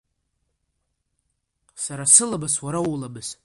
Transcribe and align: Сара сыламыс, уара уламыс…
Сара 1.83 2.05
сыламыс, 2.15 2.55
уара 2.65 2.79
уламыс… 2.93 3.29